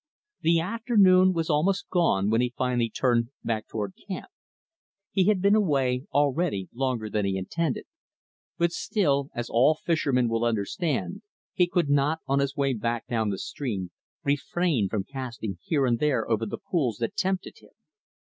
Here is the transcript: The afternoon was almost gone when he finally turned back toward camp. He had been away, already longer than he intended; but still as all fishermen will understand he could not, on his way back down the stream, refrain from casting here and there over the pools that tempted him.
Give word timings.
The 0.41 0.59
afternoon 0.59 1.31
was 1.31 1.47
almost 1.47 1.87
gone 1.89 2.31
when 2.31 2.41
he 2.41 2.55
finally 2.57 2.89
turned 2.89 3.29
back 3.43 3.67
toward 3.67 3.93
camp. 4.07 4.31
He 5.11 5.25
had 5.25 5.43
been 5.43 5.53
away, 5.53 6.05
already 6.11 6.69
longer 6.73 7.07
than 7.07 7.23
he 7.23 7.37
intended; 7.37 7.85
but 8.57 8.71
still 8.71 9.29
as 9.35 9.47
all 9.47 9.75
fishermen 9.75 10.27
will 10.27 10.43
understand 10.43 11.21
he 11.53 11.67
could 11.67 11.87
not, 11.87 12.17
on 12.25 12.39
his 12.39 12.55
way 12.55 12.73
back 12.73 13.05
down 13.05 13.29
the 13.29 13.37
stream, 13.37 13.91
refrain 14.23 14.89
from 14.89 15.03
casting 15.03 15.59
here 15.61 15.85
and 15.85 15.99
there 15.99 16.27
over 16.27 16.47
the 16.47 16.57
pools 16.57 16.97
that 16.97 17.15
tempted 17.15 17.59
him. 17.59 17.69